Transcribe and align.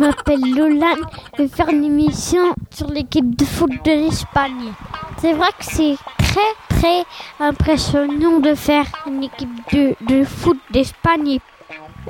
m'appelle 0.00 0.40
Lolan. 0.40 0.96
Je 1.36 1.42
vais 1.42 1.48
faire 1.48 1.68
une 1.68 1.84
émission 1.84 2.54
sur 2.70 2.88
l'équipe 2.88 3.36
de 3.36 3.44
foot 3.44 3.70
de 3.84 3.90
l'Espagne. 3.90 4.72
C'est 5.18 5.32
vrai 5.32 5.48
que 5.58 5.64
c'est 5.64 5.96
très 6.18 6.52
très 6.68 7.04
impressionnant 7.40 8.38
de 8.38 8.54
faire 8.54 8.86
une 9.06 9.24
équipe 9.24 9.72
de, 9.72 9.94
de 10.06 10.24
foot 10.24 10.58
d'Espagne. 10.70 11.38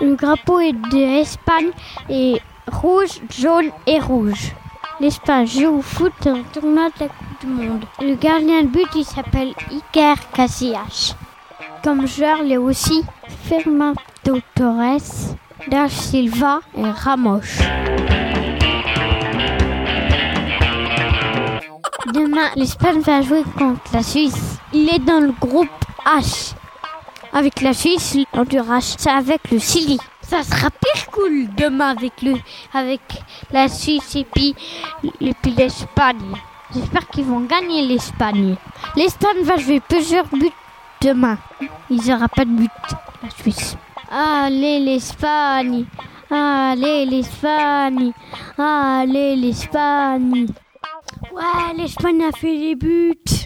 Le 0.00 0.16
drapeau 0.16 0.60
est 0.60 0.74
d'Espagne 0.90 1.70
et 2.08 2.40
rouge, 2.70 3.20
jaune 3.30 3.70
et 3.86 3.98
rouge. 3.98 4.52
L'Espagne 5.00 5.46
joue 5.46 5.78
au 5.78 5.82
foot 5.82 6.26
en 6.26 6.42
tournoi 6.52 6.88
de 6.88 7.04
la 7.04 7.08
Coupe 7.08 7.40
du 7.40 7.46
Monde. 7.46 7.84
Le 8.00 8.14
gardien 8.16 8.62
de 8.62 8.66
but, 8.66 8.88
il 8.96 9.04
s'appelle 9.04 9.54
Iker 9.70 10.16
Casillas. 10.32 11.14
Comme 11.84 12.06
joueur, 12.06 12.38
il 12.44 12.52
a 12.54 12.60
aussi 12.60 13.04
Fernando 13.44 13.94
Torres, 14.54 15.36
Da 15.66 15.88
Silva 15.88 16.60
et 16.76 16.82
Ramos. 16.82 17.40
Demain, 22.14 22.50
l'Espagne 22.56 23.00
va 23.00 23.20
jouer 23.20 23.42
contre 23.58 23.80
la 23.92 24.02
Suisse. 24.02 24.58
Il 24.72 24.88
est 24.88 25.00
dans 25.00 25.20
le 25.20 25.32
groupe 25.32 25.68
H. 26.06 26.54
Avec 27.32 27.60
la 27.60 27.74
Suisse, 27.74 28.16
l'Honduras, 28.32 28.94
c'est 28.98 29.10
avec 29.10 29.50
le 29.50 29.58
Chili. 29.58 29.98
Ça 30.22 30.42
sera 30.42 30.70
pire 30.70 31.10
cool 31.10 31.48
demain 31.56 31.90
avec 31.90 32.22
le, 32.22 32.34
avec 32.72 33.00
la 33.50 33.68
Suisse 33.68 34.14
et 34.16 34.24
puis, 34.24 34.54
l'Espagne. 35.20 36.34
J'espère 36.74 37.08
qu'ils 37.08 37.24
vont 37.24 37.40
gagner 37.40 37.86
l'Espagne. 37.86 38.56
L'Espagne 38.96 39.42
va 39.42 39.56
jouer 39.56 39.80
plusieurs 39.80 40.26
buts 40.28 40.52
demain. 41.02 41.36
Il 41.90 42.00
n'y 42.00 42.12
aura 42.14 42.28
pas 42.28 42.44
de 42.44 42.50
but, 42.50 42.70
la 43.22 43.30
Suisse. 43.30 43.76
Allez 44.10 44.80
l'Espagne, 44.80 45.84
allez 46.30 47.04
l'Espagne, 47.04 48.12
allez 48.56 49.36
l'Espagne. 49.36 50.46
Ouais, 51.30 51.74
l'Espagne 51.76 52.24
a 52.24 52.32
fait 52.32 52.56
des 52.56 52.74
buts. 52.74 53.37